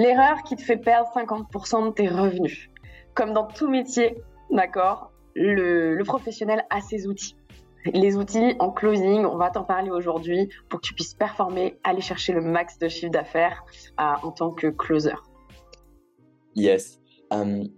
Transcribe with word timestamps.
L'erreur 0.00 0.42
qui 0.44 0.56
te 0.56 0.62
fait 0.62 0.78
perdre 0.78 1.10
50% 1.14 1.88
de 1.88 1.92
tes 1.92 2.08
revenus. 2.08 2.70
Comme 3.12 3.34
dans 3.34 3.46
tout 3.46 3.68
métier, 3.68 4.16
d'accord, 4.50 5.12
le, 5.34 6.02
professionnel 6.04 6.64
a 6.70 6.80
ses 6.80 7.06
outils. 7.06 7.36
Les 7.84 8.16
outils 8.16 8.56
en 8.60 8.70
closing, 8.70 9.26
on 9.26 9.36
va 9.36 9.50
t'en 9.50 9.64
parler 9.64 9.90
aujourd'hui 9.90 10.48
pour 10.70 10.80
que 10.80 10.86
tu 10.86 10.94
puisses 10.94 11.12
performer, 11.12 11.78
aller 11.84 12.00
chercher 12.00 12.32
le 12.32 12.40
max 12.40 12.78
de 12.78 12.88
chiffre 12.88 13.12
d'affaires 13.12 13.62
euh, 14.00 14.14
en 14.22 14.30
tant 14.30 14.52
que 14.52 14.68
closer. 14.68 15.12
Yes. 16.56 16.98
Hum, 17.30 17.68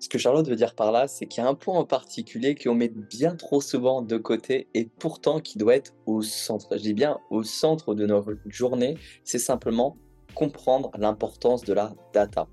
ce 0.00 0.08
que 0.08 0.18
Charlotte 0.18 0.48
veut 0.48 0.56
dire 0.56 0.74
par 0.74 0.90
là, 0.90 1.06
c'est 1.06 1.26
qu'il 1.26 1.44
y 1.44 1.46
a 1.46 1.48
un 1.48 1.54
point 1.54 1.78
en 1.78 1.84
particulier 1.84 2.56
qu'on 2.56 2.74
met 2.74 2.88
bien 2.88 3.36
trop 3.36 3.60
souvent 3.60 4.02
de 4.02 4.16
côté 4.16 4.66
et 4.74 4.90
pourtant 4.98 5.38
qui 5.38 5.58
doit 5.58 5.76
être 5.76 5.94
au 6.06 6.22
centre. 6.22 6.76
Je 6.76 6.82
dis 6.82 6.94
bien 6.94 7.20
au 7.30 7.44
centre 7.44 7.94
de 7.94 8.04
notre 8.04 8.36
journée, 8.48 8.98
c'est 9.22 9.38
simplement 9.38 9.96
comprendre 10.36 10.90
l'importance 10.98 11.64
de 11.64 11.72
la 11.72 11.94
data. 12.12 12.46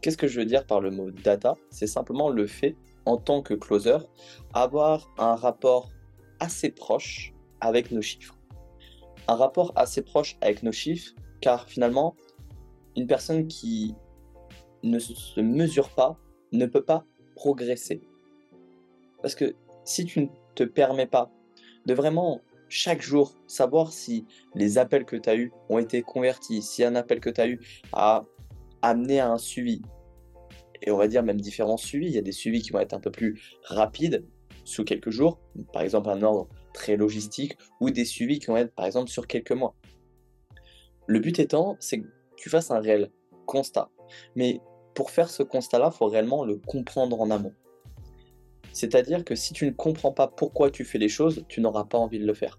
Qu'est-ce 0.00 0.18
que 0.18 0.28
je 0.28 0.38
veux 0.38 0.46
dire 0.46 0.66
par 0.66 0.80
le 0.80 0.90
mot 0.90 1.10
data? 1.10 1.54
C'est 1.70 1.86
simplement 1.86 2.28
le 2.28 2.46
fait, 2.46 2.76
en 3.06 3.16
tant 3.16 3.42
que 3.42 3.54
closer, 3.54 3.96
avoir 4.52 5.10
un 5.18 5.34
rapport 5.34 5.88
assez 6.38 6.70
proche 6.70 7.32
avec 7.60 7.90
nos 7.90 8.02
chiffres. 8.02 8.38
Un 9.26 9.36
rapport 9.36 9.72
assez 9.74 10.02
proche 10.02 10.36
avec 10.42 10.62
nos 10.62 10.72
chiffres, 10.72 11.14
car 11.40 11.66
finalement, 11.66 12.14
une 12.96 13.06
personne 13.06 13.48
qui 13.48 13.94
ne 14.82 14.98
se 14.98 15.40
mesure 15.40 15.88
pas 15.88 16.18
ne 16.52 16.66
peut 16.66 16.84
pas 16.84 17.06
progresser. 17.34 18.02
Parce 19.22 19.34
que 19.34 19.56
si 19.84 20.04
tu 20.04 20.20
ne 20.20 20.26
te 20.54 20.64
permets 20.64 21.06
pas 21.06 21.30
de 21.86 21.94
vraiment 21.94 22.42
chaque 22.74 23.02
jour 23.02 23.36
savoir 23.46 23.92
si 23.92 24.26
les 24.56 24.78
appels 24.78 25.04
que 25.04 25.14
tu 25.14 25.30
as 25.30 25.36
eus 25.36 25.52
ont 25.68 25.78
été 25.78 26.02
convertis, 26.02 26.60
si 26.60 26.82
un 26.82 26.96
appel 26.96 27.20
que 27.20 27.30
tu 27.30 27.40
as 27.40 27.46
eu 27.46 27.60
a 27.92 28.24
amené 28.82 29.20
à 29.20 29.30
un 29.30 29.38
suivi, 29.38 29.80
et 30.82 30.90
on 30.90 30.96
va 30.96 31.06
dire 31.06 31.22
même 31.22 31.40
différents 31.40 31.76
suivis, 31.76 32.08
il 32.08 32.14
y 32.14 32.18
a 32.18 32.22
des 32.22 32.32
suivis 32.32 32.62
qui 32.62 32.70
vont 32.70 32.80
être 32.80 32.92
un 32.92 32.98
peu 32.98 33.12
plus 33.12 33.40
rapides, 33.62 34.26
sous 34.64 34.82
quelques 34.82 35.10
jours, 35.10 35.38
par 35.72 35.82
exemple 35.82 36.10
un 36.10 36.20
ordre 36.22 36.48
très 36.72 36.96
logistique, 36.96 37.56
ou 37.80 37.90
des 37.90 38.04
suivis 38.04 38.40
qui 38.40 38.46
vont 38.46 38.56
être 38.56 38.74
par 38.74 38.86
exemple 38.86 39.08
sur 39.08 39.28
quelques 39.28 39.52
mois. 39.52 39.76
Le 41.06 41.20
but 41.20 41.38
étant, 41.38 41.76
c'est 41.78 42.00
que 42.00 42.08
tu 42.36 42.50
fasses 42.50 42.72
un 42.72 42.80
réel 42.80 43.12
constat. 43.46 43.88
Mais 44.34 44.60
pour 44.94 45.12
faire 45.12 45.30
ce 45.30 45.44
constat-là, 45.44 45.90
il 45.92 45.96
faut 45.96 46.06
réellement 46.06 46.44
le 46.44 46.56
comprendre 46.56 47.20
en 47.20 47.30
amont. 47.30 47.52
C'est-à-dire 48.74 49.24
que 49.24 49.36
si 49.36 49.54
tu 49.54 49.64
ne 49.66 49.70
comprends 49.70 50.12
pas 50.12 50.26
pourquoi 50.26 50.70
tu 50.70 50.84
fais 50.84 50.98
les 50.98 51.08
choses, 51.08 51.44
tu 51.48 51.60
n'auras 51.60 51.84
pas 51.84 51.96
envie 51.96 52.18
de 52.18 52.26
le 52.26 52.34
faire. 52.34 52.58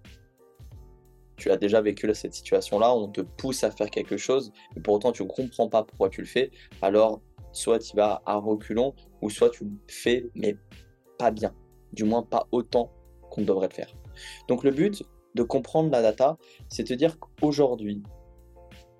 Tu 1.36 1.52
as 1.52 1.58
déjà 1.58 1.82
vécu 1.82 2.10
cette 2.16 2.34
situation-là, 2.34 2.96
on 2.96 3.10
te 3.10 3.20
pousse 3.20 3.66
à 3.66 3.70
faire 3.70 3.92
quelque 3.92 4.16
chose, 4.16 4.54
mais 4.74 4.82
pour 4.82 4.94
autant 4.94 5.12
tu 5.12 5.24
ne 5.24 5.28
comprends 5.28 5.68
pas 5.68 5.84
pourquoi 5.84 6.10
tu 6.10 6.22
le 6.22 6.28
fais, 6.28 6.52
alors 6.82 7.22
soit 7.52 7.80
tu 7.80 7.98
vas 7.98 8.22
à 8.26 8.38
reculons, 8.38 8.94
ou 9.22 9.30
soit 9.30 9.50
tu 9.50 9.66
le 9.66 9.72
fais, 9.88 10.26
mais 10.36 10.56
pas 11.18 11.32
bien. 11.32 11.54
Du 11.92 12.06
moins 12.06 12.24
pas 12.24 12.48
autant 12.54 12.92
qu'on 13.30 13.42
devrait 13.42 13.68
le 13.68 13.74
faire. 13.74 13.94
Donc 14.48 14.64
le 14.64 14.72
but 14.72 15.04
de 15.36 15.44
comprendre 15.44 15.92
la 15.92 16.02
data, 16.02 16.38
c'est 16.70 16.90
de 16.90 16.96
dire 16.96 17.20
qu'aujourd'hui, 17.20 18.02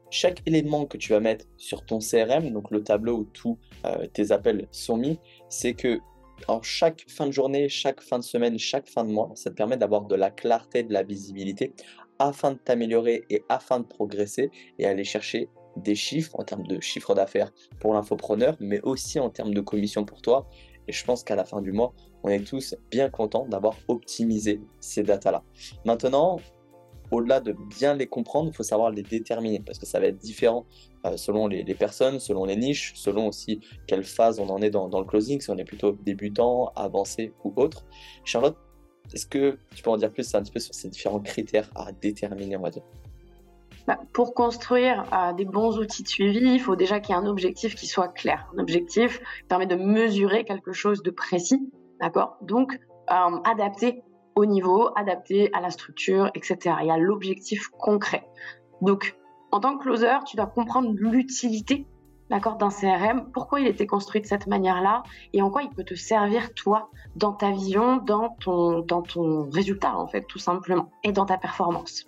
chaque 0.10 0.42
élément 0.46 0.86
que 0.86 0.98
tu 0.98 1.14
vas 1.14 1.22
mettre 1.22 1.46
sur 1.56 1.86
ton 1.86 2.00
CRM, 2.00 2.52
donc 2.52 2.72
le 2.72 2.84
tableau 2.84 3.20
où 3.20 3.24
tous 3.24 3.58
euh, 3.86 4.06
tes 4.08 4.34
appels 4.34 4.68
sont 4.72 4.98
mis, 4.98 5.18
c'est 5.48 5.74
que 5.74 6.00
en 6.48 6.62
chaque 6.62 7.06
fin 7.08 7.28
de 7.28 7.32
journée, 7.32 7.70
chaque 7.70 8.02
fin 8.02 8.20
de 8.20 8.24
semaine, 8.24 8.58
chaque 8.60 8.88
fin 8.88 9.04
de 9.04 9.12
mois, 9.12 9.32
ça 9.36 9.50
te 9.50 9.56
permet 9.56 9.78
d'avoir 9.78 10.06
de 10.06 10.16
la 10.16 10.32
clarté, 10.32 10.84
de 10.84 10.94
la 10.94 11.04
visibilité 11.04 11.74
afin 12.20 12.52
de 12.52 12.58
t'améliorer 12.58 13.26
et 13.30 13.44
afin 13.50 13.80
de 13.80 13.86
progresser 13.86 14.50
et 14.80 14.86
aller 14.86 15.04
chercher 15.04 15.50
des 15.76 15.96
chiffres 15.96 16.40
en 16.40 16.44
termes 16.44 16.66
de 16.66 16.80
chiffre 16.80 17.14
d'affaires 17.14 17.52
pour 17.80 17.94
l'infopreneur, 17.94 18.56
mais 18.60 18.82
aussi 18.82 19.20
en 19.20 19.30
termes 19.30 19.54
de 19.54 19.62
commission 19.62 20.06
pour 20.06 20.22
toi. 20.22 20.48
Et 20.88 20.94
je 20.94 21.04
pense 21.04 21.24
qu'à 21.24 21.36
la 21.36 21.44
fin 21.44 21.62
du 21.62 21.72
mois, 21.72 21.94
on 22.24 22.30
est 22.30 22.44
tous 22.44 22.76
bien 22.92 23.10
contents 23.10 23.46
d'avoir 23.48 23.76
optimisé 23.88 24.62
ces 24.80 25.04
datas-là. 25.04 25.44
Maintenant, 25.84 26.38
au-delà 27.16 27.40
de 27.40 27.54
bien 27.54 27.94
les 27.94 28.08
comprendre, 28.08 28.50
il 28.52 28.56
faut 28.56 28.64
savoir 28.64 28.92
les 28.92 29.04
déterminer 29.04 29.62
parce 29.66 29.80
que 29.80 29.86
ça 29.86 30.00
va 30.00 30.08
être 30.08 30.18
différent 30.18 30.66
euh, 31.06 31.18
selon 31.18 31.48
les, 31.48 31.64
personnes, 31.76 32.20
selon 32.20 32.46
les 32.46 32.56
niches, 32.56 32.94
selon 32.96 33.28
aussi 33.28 33.60
quelle 33.88 34.04
phase 34.04 34.40
on 34.40 34.50
en 34.50 34.62
est 34.62 34.70
dans, 34.70 34.88
le 34.88 35.06
closing, 35.06 35.42
si 35.42 35.50
on 35.50 35.58
est 35.58 35.66
plutôt 35.66 35.92
débutant, 36.04 36.72
avancé 36.76 37.34
ou 37.44 37.54
autre. 37.56 37.86
Charlotte, 38.24 38.58
est-ce 39.14 39.28
que 39.28 39.58
tu 39.76 39.84
peux 39.84 39.90
en 39.90 39.98
dire 39.98 40.12
plus 40.12 40.34
un 40.36 40.42
petit 40.42 40.52
peu 40.52 40.60
sur 40.60 40.74
ces 40.74 40.90
différents 40.90 41.20
critères 41.20 41.70
à 41.76 41.92
déterminer, 41.92 42.58
on 42.58 42.62
va 42.62 42.70
bah, 43.88 44.00
pour 44.14 44.34
construire 44.34 45.06
euh, 45.14 45.34
des 45.34 45.46
bons 45.46 45.78
outils 45.78 46.02
de 46.02 46.08
suivi, 46.08 46.40
il 46.40 46.60
faut 46.60 46.76
déjà 46.76 47.00
qu'il 47.00 47.16
y 47.16 47.18
ait 47.18 47.22
un 47.22 47.28
objectif 47.28 47.76
qui 47.76 47.86
soit 47.86 48.08
clair. 48.08 48.52
Un 48.56 48.60
objectif 48.60 49.22
permet 49.48 49.68
de 49.68 49.76
mesurer 49.76 50.44
quelque 50.44 50.74
chose 50.74 51.04
de 51.04 51.12
précis, 51.12 51.70
d'accord? 52.02 52.38
Donc, 52.42 52.80
euh, 53.12 53.38
adapté 53.44 54.02
au 54.36 54.46
niveau, 54.46 54.90
adapté 54.96 55.50
à 55.54 55.62
la 55.62 55.70
structure, 55.70 56.30
etc. 56.36 56.76
Il 56.82 56.88
y 56.88 56.92
a 56.92 56.98
l'objectif 56.98 57.70
concret. 57.70 58.28
Donc, 58.82 59.16
en 59.52 59.60
tant 59.60 59.78
que 59.78 59.84
closer, 59.84 60.18
tu 60.26 60.36
dois 60.36 60.48
comprendre 60.48 60.94
l'utilité 60.96 61.88
d'accord, 62.30 62.58
d'un 62.58 62.70
CRM, 62.70 63.32
pourquoi 63.32 63.60
il 63.60 63.68
était 63.68 63.86
construit 63.86 64.22
de 64.22 64.26
cette 64.26 64.48
manière-là 64.48 65.04
et 65.34 65.42
en 65.42 65.50
quoi 65.50 65.64
il 65.64 65.70
peut 65.70 65.84
te 65.84 65.94
servir 65.94 66.54
toi 66.54 66.90
dans 67.16 67.34
ta 67.34 67.52
vision, 67.52 67.98
dans 67.98 68.30
ton, 68.40 68.80
dans 68.80 69.02
ton 69.02 69.50
résultat 69.50 69.98
en 69.98 70.08
fait 70.08 70.26
tout 70.28 70.40
simplement 70.40 70.92
et 71.04 71.12
dans 71.12 71.26
ta 71.26 71.38
performance. 71.38 72.06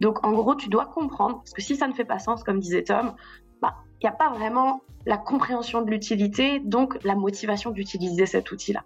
Donc 0.00 0.24
en 0.26 0.32
gros, 0.32 0.54
tu 0.54 0.68
dois 0.68 0.86
comprendre 0.86 1.36
parce 1.36 1.52
que 1.52 1.62
si 1.62 1.76
ça 1.76 1.86
ne 1.86 1.92
fait 1.92 2.04
pas 2.04 2.18
sens, 2.18 2.42
comme 2.42 2.58
disait 2.58 2.84
Tom, 2.84 3.14
bah 3.62 3.76
il 4.00 4.06
n'y 4.06 4.08
a 4.08 4.12
pas 4.12 4.30
vraiment 4.30 4.82
la 5.06 5.18
compréhension 5.18 5.82
de 5.82 5.90
l'utilité, 5.90 6.60
donc 6.60 7.02
la 7.04 7.14
motivation 7.14 7.70
d'utiliser 7.70 8.26
cet 8.26 8.50
outil-là. 8.50 8.84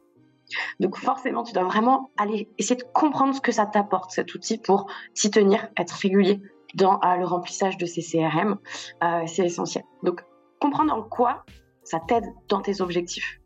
Donc 0.80 0.96
forcément, 0.96 1.42
tu 1.42 1.52
dois 1.52 1.64
vraiment 1.64 2.10
aller 2.16 2.48
essayer 2.58 2.76
de 2.76 2.84
comprendre 2.94 3.34
ce 3.34 3.40
que 3.40 3.52
ça 3.52 3.66
t'apporte 3.66 4.10
cet 4.10 4.34
outil 4.34 4.58
pour 4.58 4.86
t'y 5.14 5.30
tenir, 5.30 5.68
être 5.76 5.92
régulier 5.92 6.40
dans 6.74 7.00
euh, 7.02 7.16
le 7.16 7.24
remplissage 7.24 7.76
de 7.76 7.86
ces 7.86 8.02
CRM. 8.02 8.58
Euh, 9.02 9.22
c'est 9.26 9.46
essentiel. 9.46 9.84
Donc 10.02 10.22
comprendre 10.60 10.92
en 10.92 11.02
quoi 11.02 11.44
ça 11.84 12.00
t'aide 12.00 12.26
dans 12.48 12.60
tes 12.60 12.80
objectifs. 12.80 13.40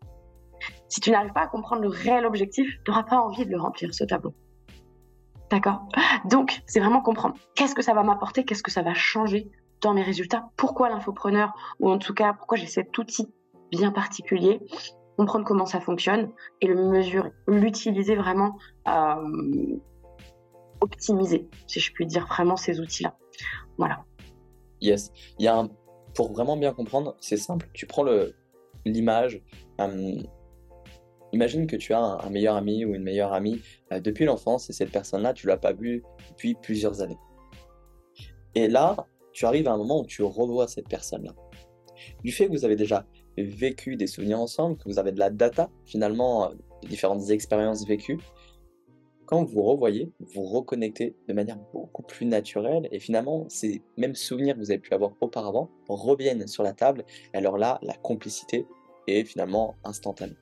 Si 0.89 1.01
tu 1.01 1.11
n'arrives 1.11 1.33
pas 1.33 1.43
à 1.43 1.47
comprendre 1.47 1.83
le 1.83 1.89
réel 1.89 2.27
objectif, 2.27 2.69
tu 2.85 2.91
n'auras 2.91 3.05
pas 3.05 3.17
envie 3.17 3.47
de 3.47 3.51
le 3.51 3.61
remplir, 3.61 3.95
ce 3.95 4.05
tableau. 4.05 4.35
D'accord? 5.51 5.89
Donc, 6.25 6.63
c'est 6.67 6.81
vraiment 6.81 7.01
comprendre 7.01 7.37
qu'est-ce 7.55 7.75
que 7.75 7.83
ça 7.83 7.95
va 7.95 8.03
m'apporter, 8.03 8.45
qu'est-ce 8.45 8.63
que 8.63 8.71
ça 8.71 8.83
va 8.83 8.95
changer 8.95 9.51
dans 9.81 9.95
mes 9.95 10.03
résultats, 10.03 10.51
pourquoi 10.57 10.89
l'infopreneur, 10.89 11.53
ou 11.81 11.91
en 11.91 11.99
tout 11.99 12.15
cas, 12.15 12.33
pourquoi 12.33 12.57
j'ai 12.57 12.67
cet 12.67 12.97
outil 12.99 13.33
bien 13.71 13.91
particulier, 13.91 14.61
comprendre 15.17 15.45
comment 15.45 15.67
ça 15.67 15.81
fonctionne 15.81 16.31
et 16.61 16.67
le 16.67 16.75
mesurer, 16.75 17.31
l'utiliser 17.47 18.17
vraiment, 18.17 18.57
euh, 18.89 19.77
optimiser, 20.81 21.49
si 21.67 21.81
je 21.81 21.93
puis 21.93 22.07
dire 22.07 22.27
vraiment 22.27 22.57
ces 22.57 22.81
outils-là. 22.81 23.17
Voilà. 23.79 24.05
Yes. 24.81 25.13
Il 25.39 25.45
y 25.45 25.49
a 25.49 25.69
Pour 26.15 26.33
vraiment 26.33 26.57
bien 26.57 26.75
comprendre, 26.75 27.17
c'est 27.21 27.37
simple. 27.37 27.69
Tu 27.73 27.87
prends 27.87 28.05
l'image. 28.85 29.41
Euh, 29.81 30.17
imagine 31.33 31.67
que 31.67 31.77
tu 31.77 31.95
as 31.95 32.01
un, 32.01 32.31
meilleur 32.31 32.57
ami 32.57 32.85
ou 32.85 32.95
une 32.95 33.03
meilleure 33.03 33.33
amie 33.33 33.63
euh, 33.93 34.01
depuis 34.01 34.25
l'enfance 34.25 34.69
et 34.69 34.73
cette 34.73 34.91
personne-là, 34.91 35.33
tu 35.33 35.47
l'as 35.47 35.57
pas 35.57 35.73
vue 35.73 36.03
depuis 36.29 36.55
plusieurs 36.55 37.01
années. 37.01 37.19
Et 38.55 38.69
là, 38.69 38.97
tu 39.33 39.47
arrives 39.47 39.69
à 39.69 39.73
un 39.73 39.79
moment 39.79 40.01
où 40.01 40.07
tu 40.07 40.23
revois 40.23 40.69
cette 40.69 40.89
personne-là. 40.89 41.33
Du 42.23 42.33
fait 42.33 42.47
que 42.47 42.51
vous 42.51 42.65
avez 42.65 42.77
déjà 42.77 43.07
vécu 43.39 43.97
des 43.97 44.07
souvenirs 44.07 44.41
ensemble, 44.41 44.77
que 44.77 44.85
vous 44.85 44.99
avez 44.99 45.13
de 45.13 45.19
la 45.19 45.31
data 45.31 45.71
finalement, 45.85 46.51
euh, 46.51 46.55
différentes 46.89 47.31
expériences 47.31 47.87
vécues, 47.87 48.19
quand 49.33 49.45
vous 49.45 49.63
revoyez, 49.63 50.13
vous 50.35 50.43
reconnectez 50.43 51.17
de 51.27 51.33
manière 51.33 51.57
beaucoup 51.73 52.03
plus 52.03 52.27
naturelle 52.27 52.87
et 52.93 52.99
finalement 52.99 53.47
ces 53.49 53.83
mêmes 53.97 54.15
souvenirs 54.15 54.57
que 54.57 54.61
vous 54.61 54.71
avez 54.71 54.79
pu 54.79 54.93
avoir 54.93 55.13
auparavant 55.23 55.71
reviennent 55.89 56.47
sur 56.47 56.63
la 56.63 56.75
table 56.75 57.07
et 57.33 57.39
alors 57.39 57.57
là 57.57 57.79
la 57.81 57.95
complicité 57.95 58.67
est 59.07 59.25
finalement 59.25 59.75
instantanée. 59.85 60.37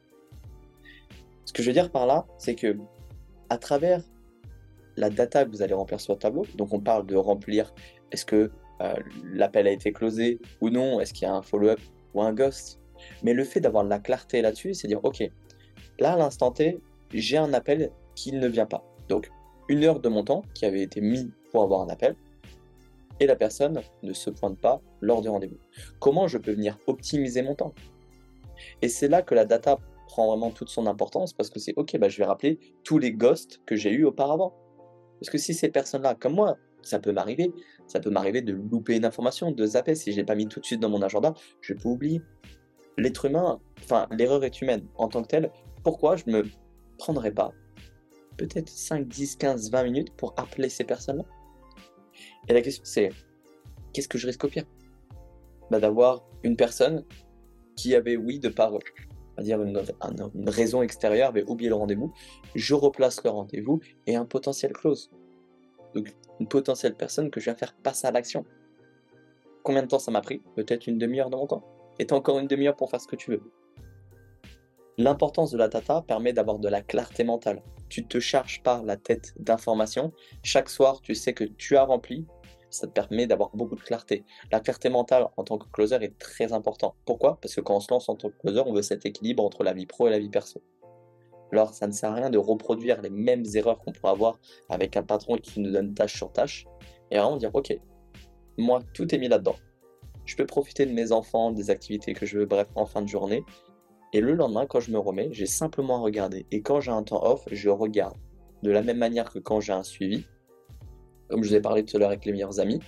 Ce 1.44 1.52
que 1.52 1.62
je 1.62 1.68
veux 1.68 1.72
dire 1.72 1.92
par 1.92 2.04
là, 2.06 2.26
c'est 2.36 2.56
que 2.56 2.78
à 3.48 3.58
travers 3.58 4.02
la 4.96 5.08
data 5.08 5.44
que 5.44 5.50
vous 5.50 5.62
allez 5.62 5.74
remplir 5.74 6.00
sur 6.00 6.14
le 6.14 6.18
tableau, 6.18 6.44
donc 6.56 6.72
on 6.72 6.80
parle 6.80 7.06
de 7.06 7.14
remplir 7.14 7.72
est-ce 8.10 8.24
que 8.24 8.50
euh, 8.80 8.94
l'appel 9.32 9.68
a 9.68 9.70
été 9.70 9.92
closé 9.92 10.40
ou 10.60 10.68
non, 10.68 10.98
est-ce 10.98 11.12
qu'il 11.12 11.28
y 11.28 11.30
a 11.30 11.34
un 11.34 11.42
follow-up 11.42 11.80
ou 12.14 12.22
un 12.22 12.32
ghost, 12.32 12.79
mais 13.22 13.34
le 13.34 13.44
fait 13.44 13.60
d'avoir 13.60 13.84
la 13.84 13.98
clarté 13.98 14.42
là-dessus, 14.42 14.74
c'est 14.74 14.88
dire, 14.88 15.00
ok, 15.04 15.22
là 15.98 16.12
à 16.12 16.16
l'instant 16.16 16.50
T, 16.50 16.78
j'ai 17.12 17.36
un 17.36 17.52
appel 17.52 17.90
qui 18.14 18.32
ne 18.32 18.46
vient 18.46 18.66
pas. 18.66 18.84
Donc, 19.08 19.30
une 19.68 19.84
heure 19.84 20.00
de 20.00 20.08
mon 20.08 20.24
temps 20.24 20.42
qui 20.54 20.64
avait 20.64 20.82
été 20.82 21.00
mis 21.00 21.30
pour 21.50 21.62
avoir 21.62 21.82
un 21.82 21.88
appel, 21.88 22.16
et 23.20 23.26
la 23.26 23.36
personne 23.36 23.80
ne 24.02 24.12
se 24.12 24.30
pointe 24.30 24.58
pas 24.58 24.80
lors 25.00 25.20
du 25.20 25.28
rendez-vous. 25.28 25.58
Comment 25.98 26.26
je 26.26 26.38
peux 26.38 26.52
venir 26.52 26.78
optimiser 26.86 27.42
mon 27.42 27.54
temps? 27.54 27.74
Et 28.82 28.88
c'est 28.88 29.08
là 29.08 29.22
que 29.22 29.34
la 29.34 29.44
data 29.44 29.78
prend 30.06 30.28
vraiment 30.28 30.50
toute 30.50 30.70
son 30.70 30.86
importance 30.86 31.34
parce 31.34 31.50
que 31.50 31.60
c'est 31.60 31.74
ok, 31.76 31.98
bah, 31.98 32.08
je 32.08 32.18
vais 32.18 32.24
rappeler 32.24 32.58
tous 32.82 32.98
les 32.98 33.12
ghosts 33.12 33.60
que 33.66 33.76
j'ai 33.76 33.90
eu 33.90 34.04
auparavant. 34.04 34.54
Parce 35.20 35.30
que 35.30 35.36
si 35.36 35.52
ces 35.52 35.68
personnes-là, 35.68 36.14
comme 36.14 36.34
moi, 36.34 36.56
ça 36.82 36.98
peut 36.98 37.12
m'arriver. 37.12 37.52
Ça 37.86 38.00
peut 38.00 38.10
m'arriver 38.10 38.42
de 38.42 38.52
louper 38.52 38.96
une 38.96 39.04
information, 39.04 39.50
de 39.50 39.66
zapper. 39.66 39.94
Si 39.94 40.12
je 40.12 40.16
l'ai 40.16 40.24
pas 40.24 40.34
mis 40.34 40.48
tout 40.48 40.60
de 40.60 40.64
suite 40.64 40.80
dans 40.80 40.88
mon 40.88 41.02
agenda, 41.02 41.34
je 41.60 41.74
peux 41.74 41.88
oublier. 41.88 42.22
L'être 43.00 43.24
humain, 43.24 43.60
enfin, 43.82 44.06
l'erreur 44.10 44.44
est 44.44 44.60
humaine 44.60 44.86
en 44.96 45.08
tant 45.08 45.22
que 45.22 45.28
telle. 45.28 45.50
Pourquoi 45.82 46.16
je 46.16 46.24
me 46.26 46.44
prendrais 46.98 47.32
pas 47.32 47.52
peut-être 48.36 48.68
5, 48.68 49.08
10, 49.08 49.36
15, 49.36 49.70
20 49.70 49.84
minutes 49.84 50.10
pour 50.16 50.34
appeler 50.36 50.68
ces 50.68 50.84
personnes-là? 50.84 51.24
Et 52.48 52.52
la 52.52 52.60
question, 52.60 52.82
c'est 52.84 53.10
qu'est-ce 53.92 54.08
que 54.08 54.18
je 54.18 54.26
risque 54.26 54.44
au 54.44 54.48
pire? 54.48 54.64
Bah, 55.70 55.80
D'avoir 55.80 56.26
une 56.42 56.56
personne 56.56 57.04
qui 57.74 57.94
avait, 57.94 58.16
oui, 58.16 58.38
de 58.38 58.50
par 58.50 58.72
dire 59.38 59.62
une, 59.62 59.82
une, 60.34 60.48
raison 60.50 60.82
extérieure, 60.82 61.30
avait 61.30 61.44
oublié 61.44 61.70
le 61.70 61.76
rendez-vous, 61.76 62.12
je 62.54 62.74
replace 62.74 63.24
le 63.24 63.30
rendez-vous 63.30 63.80
et 64.06 64.14
un 64.14 64.26
potentiel 64.26 64.72
close. 64.72 65.10
Donc 65.94 66.14
une 66.38 66.48
potentielle 66.48 66.94
personne 66.94 67.30
que 67.30 67.40
je 67.40 67.46
viens 67.46 67.54
faire 67.54 67.74
passer 67.74 68.06
à 68.06 68.10
l'action. 68.10 68.44
Combien 69.62 69.82
de 69.82 69.88
temps 69.88 69.98
ça 69.98 70.10
m'a 70.10 70.20
pris? 70.20 70.42
Peut-être 70.54 70.86
une 70.86 70.98
demi-heure 70.98 71.30
de 71.30 71.36
mon 71.36 71.46
temps. 71.46 71.64
Et 72.00 72.06
t'as 72.06 72.16
encore 72.16 72.38
une 72.38 72.46
demi-heure 72.46 72.76
pour 72.76 72.90
faire 72.90 73.00
ce 73.00 73.06
que 73.06 73.14
tu 73.14 73.30
veux. 73.30 73.42
L'importance 74.96 75.50
de 75.50 75.58
la 75.58 75.68
data 75.68 76.02
permet 76.02 76.32
d'avoir 76.32 76.58
de 76.58 76.68
la 76.68 76.80
clarté 76.80 77.24
mentale. 77.24 77.62
Tu 77.90 78.06
te 78.06 78.18
charges 78.18 78.62
pas 78.62 78.82
la 78.84 78.96
tête 78.96 79.34
d'informations. 79.38 80.10
Chaque 80.42 80.70
soir, 80.70 81.02
tu 81.02 81.14
sais 81.14 81.34
que 81.34 81.44
tu 81.44 81.76
as 81.76 81.84
rempli 81.84 82.26
ça 82.70 82.86
te 82.86 82.92
permet 82.92 83.26
d'avoir 83.26 83.50
beaucoup 83.54 83.74
de 83.74 83.80
clarté. 83.80 84.24
La 84.50 84.60
clarté 84.60 84.88
mentale 84.88 85.26
en 85.36 85.44
tant 85.44 85.58
que 85.58 85.68
closer 85.70 85.96
est 85.96 86.16
très 86.18 86.52
important. 86.52 86.94
Pourquoi? 87.04 87.38
Parce 87.40 87.54
que 87.54 87.60
quand 87.60 87.76
on 87.76 87.80
se 87.80 87.92
lance 87.92 88.08
en 88.08 88.14
tant 88.14 88.30
que 88.30 88.38
closer, 88.38 88.62
on 88.64 88.72
veut 88.72 88.82
cet 88.82 89.04
équilibre 89.04 89.44
entre 89.44 89.64
la 89.64 89.72
vie 89.72 89.86
pro 89.86 90.06
et 90.06 90.10
la 90.10 90.18
vie 90.18 90.28
perso. 90.28 90.62
Alors, 91.52 91.74
ça 91.74 91.88
ne 91.88 91.92
sert 91.92 92.12
à 92.12 92.14
rien 92.14 92.30
de 92.30 92.38
reproduire 92.38 93.02
les 93.02 93.10
mêmes 93.10 93.44
erreurs 93.54 93.80
qu'on 93.80 93.90
pourrait 93.90 94.12
avoir 94.12 94.38
avec 94.68 94.96
un 94.96 95.02
patron 95.02 95.36
qui 95.36 95.58
nous 95.58 95.72
donne 95.72 95.94
tâche 95.94 96.16
sur 96.16 96.32
tâche. 96.32 96.64
Et 97.10 97.18
vraiment 97.18 97.36
dire, 97.36 97.50
ok, 97.52 97.76
moi, 98.56 98.80
tout 98.94 99.12
est 99.12 99.18
mis 99.18 99.28
là-dedans. 99.28 99.56
Je 100.30 100.36
peux 100.36 100.46
profiter 100.46 100.86
de 100.86 100.92
mes 100.92 101.10
enfants, 101.10 101.50
des 101.50 101.70
activités 101.70 102.12
que 102.12 102.24
je 102.24 102.38
veux, 102.38 102.46
bref, 102.46 102.68
en 102.76 102.86
fin 102.86 103.02
de 103.02 103.08
journée. 103.08 103.42
Et 104.12 104.20
le 104.20 104.34
lendemain, 104.34 104.64
quand 104.64 104.78
je 104.78 104.92
me 104.92 104.98
remets, 105.00 105.28
j'ai 105.32 105.46
simplement 105.46 105.96
à 105.96 105.98
regarder. 105.98 106.46
Et 106.52 106.62
quand 106.62 106.78
j'ai 106.78 106.92
un 106.92 107.02
temps 107.02 107.20
off, 107.24 107.48
je 107.50 107.68
regarde. 107.68 108.14
De 108.62 108.70
la 108.70 108.80
même 108.80 108.98
manière 108.98 109.32
que 109.32 109.40
quand 109.40 109.58
j'ai 109.58 109.72
un 109.72 109.82
suivi, 109.82 110.22
comme 111.28 111.42
je 111.42 111.48
vous 111.48 111.54
ai 111.56 111.60
parlé 111.60 111.84
tout 111.84 111.96
à 111.96 111.98
l'heure 111.98 112.10
avec 112.10 112.24
les 112.24 112.30
meilleurs 112.30 112.60
amis, 112.60 112.78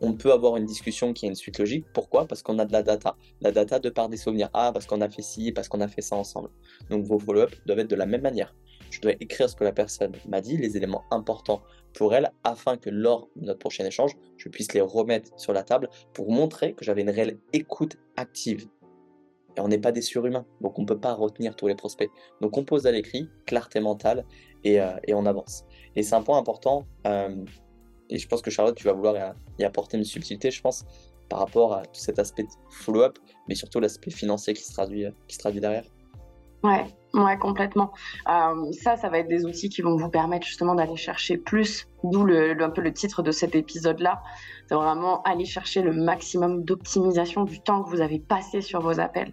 on 0.00 0.14
peut 0.14 0.32
avoir 0.32 0.56
une 0.56 0.64
discussion 0.64 1.12
qui 1.12 1.26
a 1.26 1.28
une 1.28 1.34
suite 1.34 1.58
logique. 1.58 1.84
Pourquoi? 1.92 2.26
Parce 2.26 2.42
qu'on 2.42 2.58
a 2.58 2.64
de 2.64 2.72
la 2.72 2.82
data. 2.82 3.14
La 3.42 3.52
data 3.52 3.78
de 3.78 3.90
par 3.90 4.08
des 4.08 4.16
souvenirs. 4.16 4.48
Ah, 4.54 4.70
parce 4.72 4.86
qu'on 4.86 5.02
a 5.02 5.10
fait 5.10 5.20
ci, 5.20 5.52
parce 5.52 5.68
qu'on 5.68 5.82
a 5.82 5.88
fait 5.88 6.00
ça 6.00 6.16
ensemble. 6.16 6.48
Donc 6.88 7.04
vos 7.04 7.18
follow-up 7.18 7.54
doivent 7.66 7.80
être 7.80 7.90
de 7.90 7.96
la 7.96 8.06
même 8.06 8.22
manière. 8.22 8.54
Je 8.90 9.00
dois 9.00 9.12
écrire 9.20 9.48
ce 9.48 9.56
que 9.56 9.64
la 9.64 9.72
personne 9.72 10.12
m'a 10.28 10.40
dit, 10.40 10.56
les 10.56 10.76
éléments 10.76 11.04
importants 11.10 11.62
pour 11.94 12.14
elle, 12.14 12.30
afin 12.44 12.76
que 12.76 12.90
lors 12.90 13.28
de 13.36 13.46
notre 13.46 13.58
prochain 13.58 13.84
échange, 13.84 14.12
je 14.36 14.48
puisse 14.48 14.72
les 14.72 14.80
remettre 14.80 15.30
sur 15.38 15.52
la 15.52 15.62
table 15.62 15.88
pour 16.12 16.30
montrer 16.30 16.74
que 16.74 16.84
j'avais 16.84 17.02
une 17.02 17.10
réelle 17.10 17.38
écoute 17.52 17.96
active. 18.16 18.68
Et 19.56 19.60
on 19.60 19.68
n'est 19.68 19.78
pas 19.78 19.92
des 19.92 20.02
surhumains, 20.02 20.44
donc 20.60 20.78
on 20.78 20.82
ne 20.82 20.86
peut 20.86 21.00
pas 21.00 21.14
retenir 21.14 21.56
tous 21.56 21.66
les 21.66 21.74
prospects. 21.74 22.10
Donc 22.42 22.56
on 22.58 22.64
pose 22.64 22.86
à 22.86 22.92
l'écrit, 22.92 23.30
clarté 23.46 23.80
mentale, 23.80 24.26
et, 24.64 24.80
euh, 24.80 24.92
on 25.08 25.24
avance. 25.24 25.64
Et 25.94 26.02
c'est 26.02 26.14
un 26.14 26.22
point 26.22 26.38
important. 26.38 26.86
Euh, 27.06 27.44
et 28.10 28.18
je 28.18 28.28
pense 28.28 28.42
que 28.42 28.50
Charlotte, 28.50 28.76
tu 28.76 28.84
vas 28.84 28.92
vouloir 28.92 29.34
y 29.58 29.64
apporter 29.64 29.96
une 29.96 30.04
subtilité, 30.04 30.50
je 30.50 30.60
pense, 30.60 30.84
par 31.28 31.40
rapport 31.40 31.74
à 31.74 31.82
tout 31.82 32.00
cet 32.00 32.18
aspect 32.18 32.46
follow-up, 32.70 33.18
mais 33.48 33.54
surtout 33.54 33.80
l'aspect 33.80 34.10
financier 34.10 34.54
qui 34.54 34.62
se 34.62 34.72
traduit, 34.72 35.06
qui 35.26 35.34
se 35.34 35.40
traduit 35.40 35.60
derrière. 35.60 35.84
Ouais, 36.62 36.84
ouais, 37.16 37.38
complètement. 37.38 37.92
Euh, 38.28 38.72
ça, 38.72 38.96
ça 38.96 39.08
va 39.08 39.18
être 39.18 39.28
des 39.28 39.44
outils 39.44 39.68
qui 39.68 39.82
vont 39.82 39.96
vous 39.96 40.08
permettre 40.08 40.46
justement 40.46 40.74
d'aller 40.74 40.96
chercher 40.96 41.36
plus, 41.36 41.88
d'où 42.04 42.26
un 42.28 42.70
peu 42.70 42.80
le 42.80 42.92
titre 42.92 43.22
de 43.22 43.30
cet 43.30 43.54
épisode-là. 43.54 44.22
C'est 44.68 44.74
vraiment 44.74 45.22
aller 45.22 45.44
chercher 45.44 45.82
le 45.82 45.92
maximum 45.92 46.64
d'optimisation 46.64 47.44
du 47.44 47.60
temps 47.60 47.82
que 47.82 47.90
vous 47.90 48.00
avez 48.00 48.18
passé 48.18 48.60
sur 48.60 48.80
vos 48.80 49.00
appels. 49.00 49.32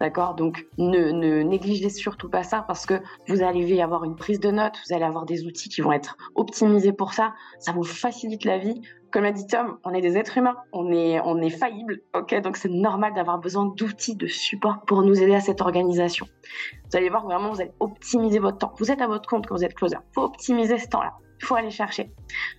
D'accord? 0.00 0.34
Donc, 0.34 0.66
ne, 0.78 1.42
négligez 1.42 1.90
surtout 1.90 2.30
pas 2.30 2.42
ça 2.42 2.64
parce 2.66 2.86
que 2.86 2.94
vous 3.28 3.42
allez 3.42 3.80
avoir 3.82 4.04
une 4.04 4.16
prise 4.16 4.40
de 4.40 4.50
notes, 4.50 4.80
vous 4.88 4.94
allez 4.94 5.04
avoir 5.04 5.26
des 5.26 5.44
outils 5.44 5.68
qui 5.68 5.82
vont 5.82 5.92
être 5.92 6.16
optimisés 6.34 6.92
pour 6.92 7.12
ça. 7.12 7.34
Ça 7.58 7.72
vous 7.72 7.84
facilite 7.84 8.44
la 8.44 8.56
vie. 8.56 8.80
Comme 9.12 9.24
l'a 9.24 9.32
dit 9.32 9.46
Tom, 9.46 9.76
on 9.84 9.92
est 9.92 10.00
des 10.00 10.16
êtres 10.16 10.38
humains, 10.38 10.56
on 10.72 10.90
est, 10.92 11.20
on 11.20 11.38
est 11.42 11.50
faillible, 11.50 12.00
ok? 12.14 12.40
Donc, 12.40 12.56
c'est 12.56 12.70
normal 12.70 13.12
d'avoir 13.12 13.38
besoin 13.38 13.66
d'outils 13.66 14.16
de 14.16 14.26
support 14.26 14.82
pour 14.86 15.02
nous 15.02 15.20
aider 15.20 15.34
à 15.34 15.40
cette 15.40 15.60
organisation. 15.60 16.26
Vous 16.90 16.96
allez 16.96 17.10
voir 17.10 17.24
vraiment, 17.24 17.50
vous 17.50 17.60
allez 17.60 17.72
optimiser 17.80 18.38
votre 18.38 18.58
temps. 18.58 18.72
Vous 18.78 18.90
êtes 18.90 19.02
à 19.02 19.06
votre 19.06 19.28
compte 19.28 19.46
quand 19.46 19.56
vous 19.56 19.64
êtes 19.64 19.74
closer. 19.74 19.96
Il 19.96 20.14
faut 20.14 20.22
optimiser 20.22 20.78
ce 20.78 20.88
temps-là. 20.88 21.12
Il 21.40 21.44
faut 21.44 21.56
aller 21.56 21.70
chercher. 21.70 22.10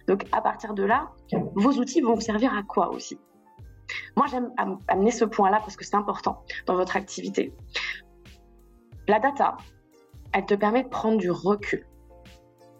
Donc, 0.07 0.25
à 0.31 0.41
partir 0.41 0.73
de 0.73 0.83
là, 0.83 1.09
vos 1.55 1.71
outils 1.71 2.01
vont 2.01 2.15
vous 2.15 2.21
servir 2.21 2.53
à 2.53 2.63
quoi 2.63 2.91
aussi? 2.91 3.17
Moi, 4.15 4.25
j'aime 4.29 4.51
amener 4.87 5.11
ce 5.11 5.25
point-là 5.25 5.59
parce 5.59 5.75
que 5.75 5.85
c'est 5.85 5.95
important 5.95 6.43
dans 6.65 6.75
votre 6.75 6.95
activité. 6.95 7.53
La 9.07 9.19
data, 9.19 9.57
elle 10.33 10.45
te 10.45 10.53
permet 10.53 10.83
de 10.83 10.89
prendre 10.89 11.17
du 11.17 11.31
recul. 11.31 11.85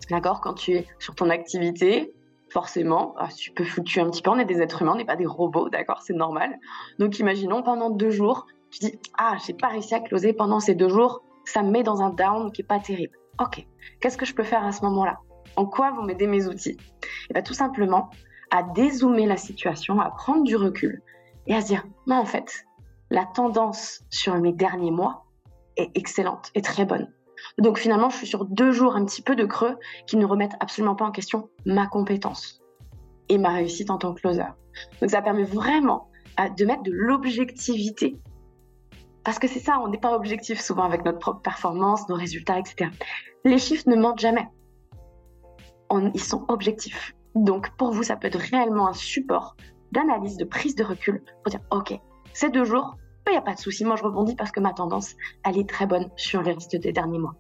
D'accord? 0.09 0.41
Quand 0.41 0.53
tu 0.53 0.73
es 0.73 0.87
sur 0.99 1.15
ton 1.15 1.29
activité, 1.29 2.13
forcément, 2.49 3.15
ah, 3.17 3.29
tu 3.35 3.51
peux 3.51 3.63
fluctuer 3.63 4.01
un 4.01 4.09
petit 4.09 4.21
peu. 4.21 4.29
On 4.29 4.37
est 4.37 4.45
des 4.45 4.61
êtres 4.61 4.81
humains, 4.81 4.93
on 4.93 4.97
n'est 4.97 5.05
pas 5.05 5.15
des 5.15 5.25
robots, 5.25 5.69
d'accord? 5.69 6.01
C'est 6.01 6.13
normal. 6.13 6.59
Donc, 6.99 7.19
imaginons 7.19 7.63
pendant 7.63 7.89
deux 7.89 8.11
jours, 8.11 8.45
tu 8.71 8.79
dis 8.79 8.99
Ah, 9.17 9.37
j'ai 9.45 9.53
pas 9.53 9.67
réussi 9.67 9.95
à 9.95 9.99
closer 9.99 10.33
pendant 10.33 10.59
ces 10.59 10.75
deux 10.75 10.89
jours, 10.89 11.23
ça 11.45 11.63
me 11.63 11.71
met 11.71 11.83
dans 11.83 12.01
un 12.01 12.09
down 12.09 12.51
qui 12.51 12.61
est 12.61 12.65
pas 12.65 12.79
terrible. 12.79 13.17
Ok, 13.39 13.65
qu'est-ce 13.99 14.17
que 14.17 14.25
je 14.25 14.35
peux 14.35 14.43
faire 14.43 14.63
à 14.63 14.71
ce 14.71 14.83
moment-là? 14.83 15.19
En 15.55 15.65
quoi 15.65 15.91
vont 15.91 16.03
m'aider 16.03 16.27
mes 16.27 16.47
outils? 16.47 16.71
Et 16.71 16.77
eh 17.29 17.33
bien, 17.33 17.41
tout 17.41 17.53
simplement, 17.53 18.09
à 18.51 18.63
dézoomer 18.63 19.25
la 19.25 19.37
situation, 19.37 19.99
à 19.99 20.11
prendre 20.11 20.43
du 20.43 20.55
recul 20.55 21.01
et 21.47 21.55
à 21.55 21.61
se 21.61 21.67
dire, 21.67 21.85
non, 22.05 22.17
en 22.17 22.25
fait, 22.25 22.65
la 23.09 23.25
tendance 23.25 24.01
sur 24.09 24.35
mes 24.35 24.53
derniers 24.53 24.91
mois 24.91 25.25
est 25.77 25.89
excellente 25.95 26.51
et 26.53 26.61
très 26.61 26.85
bonne. 26.85 27.11
Donc 27.57 27.79
finalement, 27.79 28.09
je 28.09 28.17
suis 28.17 28.27
sur 28.27 28.45
deux 28.45 28.71
jours 28.71 28.95
un 28.95 29.05
petit 29.05 29.21
peu 29.21 29.35
de 29.35 29.45
creux 29.45 29.77
qui 30.05 30.17
ne 30.17 30.25
remettent 30.25 30.55
absolument 30.59 30.95
pas 30.95 31.05
en 31.05 31.11
question 31.11 31.49
ma 31.65 31.87
compétence 31.87 32.61
et 33.29 33.37
ma 33.37 33.49
réussite 33.49 33.89
en 33.89 33.97
tant 33.97 34.13
que 34.13 34.21
closer. 34.21 34.43
Donc 35.01 35.09
ça 35.09 35.21
permet 35.21 35.43
vraiment 35.43 36.09
de 36.57 36.65
mettre 36.65 36.83
de 36.83 36.91
l'objectivité. 36.91 38.19
Parce 39.23 39.39
que 39.39 39.47
c'est 39.47 39.59
ça, 39.59 39.79
on 39.83 39.87
n'est 39.87 39.99
pas 39.99 40.15
objectif 40.15 40.59
souvent 40.59 40.83
avec 40.83 41.05
notre 41.05 41.19
propre 41.19 41.41
performance, 41.41 42.07
nos 42.09 42.15
résultats, 42.15 42.59
etc. 42.59 42.89
Les 43.45 43.57
chiffres 43.57 43.87
ne 43.87 43.95
mentent 43.95 44.19
jamais. 44.19 44.47
ils 46.13 46.23
sont 46.23 46.45
objectifs. 46.47 47.13
Donc 47.35 47.75
pour 47.77 47.91
vous, 47.91 48.03
ça 48.03 48.15
peut 48.15 48.27
être 48.27 48.39
réellement 48.39 48.87
un 48.87 48.93
support 48.93 49.55
d'analyse, 49.91 50.37
de 50.37 50.45
prise 50.45 50.75
de 50.75 50.83
recul 50.83 51.23
pour 51.43 51.51
dire, 51.51 51.61
OK, 51.71 51.99
ces 52.33 52.49
deux 52.49 52.65
jours, 52.65 52.95
il 53.27 53.31
n'y 53.31 53.37
a 53.37 53.41
pas 53.41 53.53
de 53.53 53.59
souci, 53.59 53.85
moi 53.85 53.95
je 53.95 54.03
rebondis 54.03 54.35
parce 54.35 54.51
que 54.51 54.59
ma 54.59 54.73
tendance, 54.73 55.15
elle 55.45 55.57
est 55.57 55.69
très 55.69 55.85
bonne 55.85 56.09
sur 56.15 56.41
les 56.41 56.53
restes 56.53 56.75
des 56.75 56.91
derniers 56.91 57.19
mois. 57.19 57.35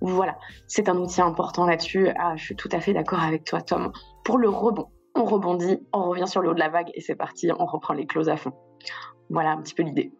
Voilà, 0.00 0.38
c'est 0.66 0.88
un 0.88 0.96
outil 0.96 1.20
important 1.20 1.66
là-dessus. 1.66 2.08
Ah, 2.18 2.36
je 2.36 2.44
suis 2.44 2.56
tout 2.56 2.68
à 2.72 2.80
fait 2.80 2.92
d'accord 2.92 3.20
avec 3.20 3.44
toi, 3.44 3.60
Tom. 3.60 3.92
Pour 4.24 4.38
le 4.38 4.48
rebond, 4.48 4.86
on 5.14 5.24
rebondit, 5.24 5.80
on 5.92 6.04
revient 6.08 6.28
sur 6.28 6.40
le 6.40 6.50
haut 6.50 6.54
de 6.54 6.60
la 6.60 6.68
vague 6.68 6.90
et 6.94 7.00
c'est 7.00 7.16
parti, 7.16 7.50
on 7.58 7.66
reprend 7.66 7.94
les 7.94 8.06
clauses 8.06 8.28
à 8.28 8.36
fond. 8.36 8.52
Voilà 9.28 9.52
un 9.52 9.60
petit 9.60 9.74
peu 9.74 9.82
l'idée. 9.82 10.12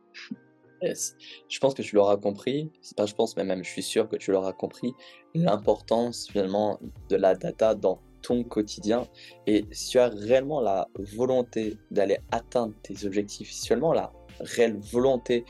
Je 0.83 1.59
pense 1.61 1.75
que 1.75 1.83
tu 1.83 1.97
l'auras 1.97 2.17
compris, 2.17 2.71
pas 2.97 3.07
je 3.07 3.15
pense, 3.15 3.37
mais 3.37 3.45
même 3.45 3.65
je 3.65 3.71
suis 3.71 3.83
sûr 3.83 4.09
que 4.09 4.17
tu 4.17 4.33
l'auras 4.33 4.53
compris, 4.53 4.95
l'importance 5.35 6.29
finalement 6.31 6.79
de 7.09 7.17
la 7.17 7.35
data 7.35 7.75
dans 7.75 8.01
ton 8.23 8.45
quotidien. 8.45 9.07
Et 9.47 9.65
si 9.71 9.91
tu 9.91 9.99
as 9.99 10.09
réellement 10.09 10.61
la 10.61 10.89
volonté 10.95 11.77
d'aller 11.91 12.19
atteindre 12.31 12.75
tes 12.83 13.07
objectifs, 13.07 13.51
si 13.51 13.67
seulement 13.67 13.93
la 13.93 14.13
réelle 14.41 14.77
volonté 14.77 15.45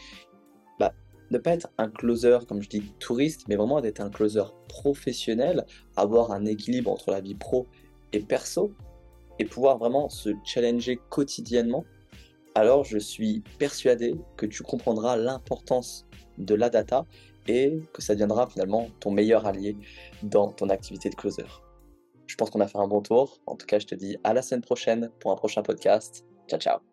bah, 0.79 0.93
de 1.31 1.37
ne 1.37 1.43
pas 1.43 1.53
être 1.53 1.69
un 1.79 1.89
closer, 1.89 2.39
comme 2.49 2.63
je 2.63 2.69
dis, 2.69 2.93
touriste, 2.99 3.47
mais 3.49 3.57
vraiment 3.57 3.81
d'être 3.81 4.01
un 4.01 4.11
closer 4.11 4.45
professionnel, 4.69 5.65
avoir 5.97 6.33
un 6.33 6.45
équilibre 6.45 6.91
entre 6.91 7.11
la 7.11 7.21
vie 7.21 7.35
pro 7.35 7.67
et 8.13 8.21
perso, 8.21 8.73
et 9.39 9.45
pouvoir 9.45 9.79
vraiment 9.79 10.09
se 10.09 10.31
challenger 10.45 10.99
quotidiennement, 11.11 11.85
alors 12.55 12.85
je 12.85 12.99
suis 12.99 13.43
persuadé 13.59 14.17
que 14.37 14.47
tu 14.47 14.63
comprendras 14.63 15.17
l'importance 15.17 16.07
de 16.39 16.55
la 16.55 16.71
data 16.71 17.07
et 17.47 17.79
que 17.93 18.03
ça 18.03 18.15
deviendra 18.15 18.47
finalement 18.47 18.89
ton 19.01 19.11
meilleur 19.11 19.47
allié 19.47 19.77
dans 20.23 20.53
ton 20.53 20.69
activité 20.69 21.09
de 21.09 21.15
closer. 21.15 21.45
Je 22.29 22.37
pense 22.37 22.51
qu'on 22.51 22.61
a 22.61 22.69
fait 22.69 22.79
un 22.79 22.87
bon 22.87 23.01
tour. 23.03 23.41
En 23.47 23.57
tout 23.57 23.67
cas, 23.67 23.81
je 23.81 23.87
te 23.87 23.97
dis 23.97 24.17
à 24.23 24.33
la 24.35 24.43
semaine 24.43 24.63
prochaine 24.63 25.11
pour 25.19 25.33
un 25.33 25.37
prochain 25.37 25.63
podcast. 25.63 26.25
Ciao, 26.49 26.61
ciao. 26.61 26.88